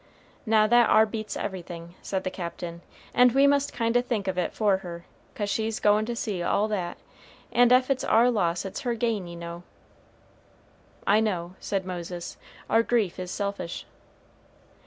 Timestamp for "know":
9.35-9.61, 11.19-11.53